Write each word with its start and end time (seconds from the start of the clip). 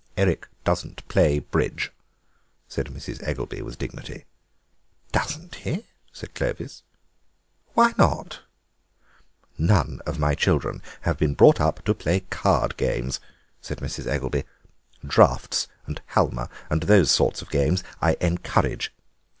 "Eric 0.17 0.47
doesn't 0.63 1.07
play 1.09 1.37
bridge," 1.37 1.91
said 2.67 2.87
Mrs. 2.87 3.21
Eggelby 3.21 3.61
with 3.61 3.77
dignity. 3.77 4.25
"Doesn't 5.11 5.53
he?" 5.53 5.85
asked 6.11 6.33
Clovis; 6.33 6.81
"why 7.75 7.93
not?" 7.99 8.39
"None 9.59 10.01
of 10.07 10.17
my 10.17 10.33
children 10.33 10.81
have 11.01 11.19
been 11.19 11.35
brought 11.35 11.61
up 11.61 11.85
to 11.85 11.93
play 11.93 12.21
card 12.31 12.77
games," 12.77 13.19
said 13.61 13.77
Mrs. 13.77 14.07
Eggelby; 14.07 14.43
"draughts 15.05 15.67
and 15.85 16.01
halma 16.07 16.49
and 16.67 16.81
those 16.81 17.11
sorts 17.11 17.43
of 17.43 17.51
games 17.51 17.83
I 18.01 18.17
encourage. 18.21 18.91